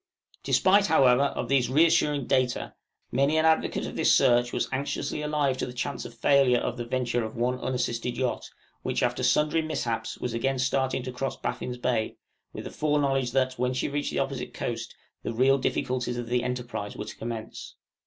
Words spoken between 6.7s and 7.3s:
the venture